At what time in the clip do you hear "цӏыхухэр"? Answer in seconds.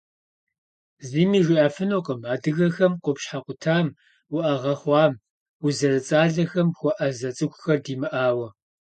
7.37-7.79